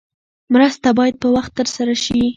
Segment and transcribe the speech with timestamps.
[0.53, 2.21] مرسته باید په وخت ترسره شي.